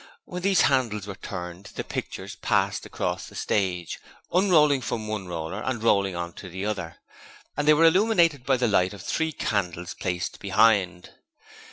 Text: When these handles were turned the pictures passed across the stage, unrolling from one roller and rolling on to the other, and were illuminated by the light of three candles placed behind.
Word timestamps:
When 0.25 0.41
these 0.41 0.61
handles 0.61 1.05
were 1.05 1.13
turned 1.13 1.65
the 1.75 1.83
pictures 1.83 2.35
passed 2.35 2.87
across 2.87 3.27
the 3.27 3.35
stage, 3.35 3.99
unrolling 4.33 4.81
from 4.81 5.07
one 5.07 5.27
roller 5.27 5.61
and 5.61 5.83
rolling 5.83 6.15
on 6.15 6.33
to 6.41 6.49
the 6.49 6.65
other, 6.65 6.95
and 7.55 7.67
were 7.69 7.85
illuminated 7.85 8.43
by 8.43 8.57
the 8.57 8.67
light 8.67 8.95
of 8.95 9.03
three 9.03 9.31
candles 9.31 9.93
placed 9.93 10.39
behind. 10.39 11.11